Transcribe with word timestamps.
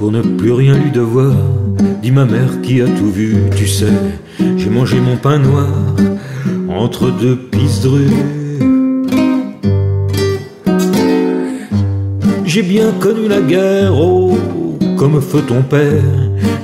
ne 0.00 0.22
plus 0.22 0.52
rien 0.52 0.78
lui 0.78 0.90
devoir, 0.90 1.34
dit 2.02 2.12
ma 2.12 2.24
mère 2.24 2.60
qui 2.62 2.80
a 2.80 2.86
tout 2.86 3.10
vu, 3.10 3.34
tu 3.56 3.66
sais, 3.66 3.92
j'ai 4.56 4.70
mangé 4.70 5.00
mon 5.00 5.16
pain 5.16 5.38
noir 5.38 5.68
entre 6.68 7.10
deux 7.10 7.36
pistes 7.36 7.88
J'ai 12.44 12.62
bien 12.62 12.92
connu 13.00 13.28
la 13.28 13.40
guerre, 13.40 13.92
oh, 13.94 14.38
comme 14.96 15.20
feu 15.20 15.42
ton 15.46 15.62
père, 15.62 16.02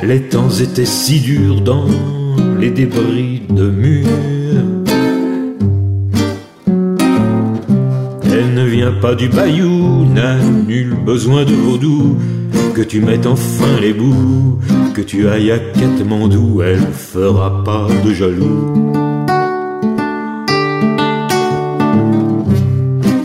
les 0.02 0.22
temps 0.22 0.48
étaient 0.48 0.86
si 0.86 1.20
durs 1.20 1.60
dans 1.60 1.86
les 2.58 2.70
débris 2.70 3.42
de 3.50 3.68
murs. 3.68 4.06
Elle 8.24 8.54
ne 8.54 8.64
vient 8.64 8.92
pas 8.92 9.14
du 9.14 9.28
bayou, 9.28 10.06
n'a 10.06 10.38
nul 10.38 10.94
besoin 11.04 11.44
de 11.44 11.52
vaudou, 11.52 12.16
que 12.74 12.82
tu 12.82 13.00
mettes 13.00 13.26
enfin 13.26 13.78
les 13.80 13.92
bouts, 13.92 14.58
que 14.94 15.00
tu 15.00 15.28
ailles 15.28 15.52
à 15.52 15.58
Katmandou, 15.58 16.60
elle 16.60 16.80
fera 16.80 17.62
pas 17.62 17.86
de 18.04 18.12
jaloux. 18.12 18.82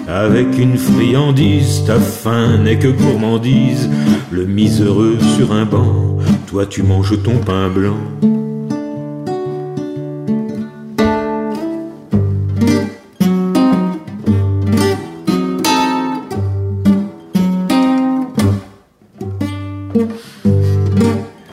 Avec 0.07 0.59
une 0.59 0.77
friandise, 0.77 1.83
ta 1.87 1.99
faim 1.99 2.59
n'est 2.63 2.77
que 2.77 2.89
gourmandise, 2.89 3.89
le 4.31 4.45
miséreux 4.45 5.17
sur 5.35 5.51
un 5.51 5.65
banc, 5.65 6.19
toi 6.45 6.67
tu 6.67 6.83
manges 6.83 7.21
ton 7.23 7.37
pain 7.37 7.69
blanc. 7.69 8.38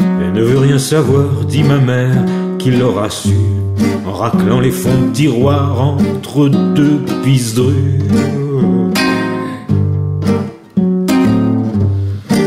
Elle 0.01 0.33
ne 0.33 0.43
veut 0.43 0.59
rien 0.59 0.79
savoir, 0.79 1.45
dit 1.49 1.63
ma 1.63 1.79
mère, 1.79 2.25
qu'il 2.59 2.79
l'aura 2.79 3.11
su, 3.11 3.35
en 4.07 4.13
raclant 4.13 4.61
les 4.61 4.71
fonds 4.71 5.09
de 5.09 5.13
tiroir 5.13 5.81
entre 5.81 6.49
deux 6.49 7.01
pisdrues. 7.25 8.01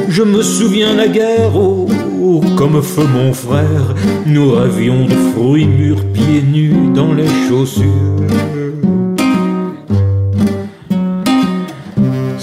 Je 0.10 0.24
me 0.24 0.42
souviens 0.42 0.96
la 0.96 1.08
guerre, 1.08 1.56
oh, 1.56 1.88
oh, 2.22 2.42
comme 2.58 2.82
feu 2.82 3.06
mon 3.14 3.34
frère, 3.34 3.96
nous 4.26 4.52
rêvions 4.52 5.06
de 5.06 5.16
fruits 5.34 5.68
mûrs 5.68 6.04
pieds 6.14 6.42
nus 6.42 6.94
dans 6.94 7.14
les 7.14 7.28
chaussures. 7.48 7.86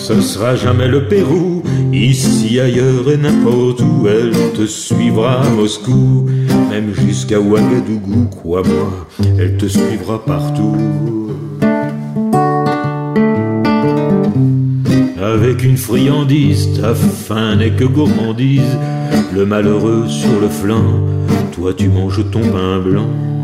Ce 0.09 0.21
sera 0.21 0.55
jamais 0.55 0.87
le 0.87 1.09
Pérou, 1.09 1.65
ici, 1.93 2.61
ailleurs 2.61 3.11
et 3.11 3.17
n'importe 3.17 3.81
où, 3.81 4.07
elle 4.07 4.53
te 4.53 4.65
suivra 4.65 5.41
à 5.43 5.51
Moscou, 5.51 6.27
même 6.71 6.95
jusqu'à 6.95 7.41
Ouagadougou, 7.41 8.29
crois-moi, 8.31 9.09
elle 9.37 9.57
te 9.57 9.67
suivra 9.67 10.25
partout. 10.25 10.77
Avec 15.21 15.65
une 15.65 15.77
friandise, 15.77 16.81
ta 16.81 16.95
faim 16.95 17.57
n'est 17.57 17.73
que 17.73 17.85
gourmandise, 17.85 18.79
le 19.35 19.45
malheureux 19.45 20.07
sur 20.07 20.41
le 20.41 20.49
flanc, 20.49 21.01
toi 21.51 21.75
tu 21.77 21.89
manges 21.89 22.31
ton 22.31 22.43
pain 22.43 22.79
blanc. 22.79 23.36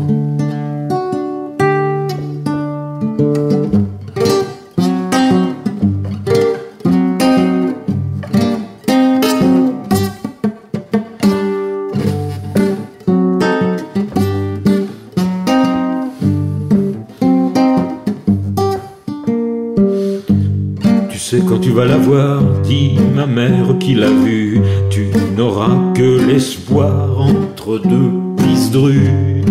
Sais 21.23 21.39
quand 21.47 21.59
tu 21.59 21.71
vas 21.71 21.85
la 21.85 21.97
voir, 21.97 22.41
dit 22.63 22.97
ma 23.15 23.25
mère 23.25 23.77
qui 23.79 23.93
l'a 23.95 24.09
vue, 24.09 24.59
tu 24.89 25.07
n'auras 25.37 25.93
que 25.95 26.19
l'espoir 26.27 27.17
entre 27.17 27.79
deux 27.79 28.11
pisdrues. 28.37 29.41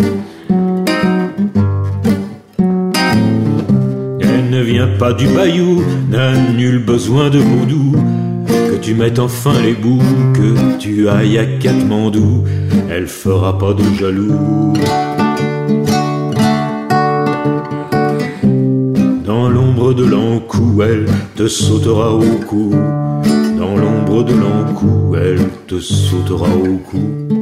Elle 4.21 4.50
ne 4.50 4.60
vient 4.60 4.91
pas 4.99 5.15
du 5.15 5.27
bayou, 5.28 5.83
n'a 6.10 6.34
nul 6.53 6.78
besoin 6.78 7.31
de 7.31 7.38
vaudou, 7.38 7.97
que 8.47 8.77
tu 8.77 8.93
mettes 8.93 9.19
enfin 9.19 9.54
les 9.62 9.72
bouts, 9.72 10.03
que 10.34 10.78
tu 10.78 11.09
ailles 11.09 11.39
à 11.39 11.47
Katmandou, 11.59 12.44
elle 12.91 13.06
fera 13.06 13.56
pas 13.56 13.72
de 13.72 13.84
jaloux. 13.99 14.75
L'ombre 19.92 19.94
de 19.94 20.04
l'encou, 20.04 20.82
elle 20.82 21.06
te 21.36 21.48
sautera 21.48 22.14
au 22.14 22.38
cou. 22.48 22.70
Dans 23.58 23.76
l'ombre 23.76 24.25
de 24.25 24.32
l'encou, 24.32 25.16
elle 25.16 25.48
te 25.66 25.80
sautera 25.80 26.48
au 26.48 26.78
cou. 26.78 27.41